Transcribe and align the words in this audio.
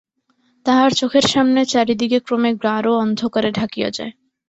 তাহার 0.65 0.91
চোখের 0.93 1.25
সামনে 1.27 1.61
চারিদিক 1.65 2.11
ক্রমে 2.25 2.51
গাঢ় 2.63 2.91
অন্ধকারে 3.03 3.49
ঢাকিয়া 3.51 3.89
যায়। 3.91 4.13